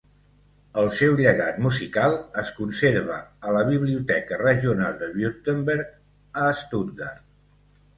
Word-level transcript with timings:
El 0.83 0.87
seu 0.99 1.17
llegat 1.19 1.59
musical 1.65 2.17
es 2.45 2.51
conserva 2.57 3.19
a 3.51 3.55
la 3.59 3.63
Biblioteca 3.71 4.43
Regional 4.45 5.01
de 5.05 5.15
Württemberg 5.15 5.97
a 6.49 6.53
Stuttgart. 6.67 7.27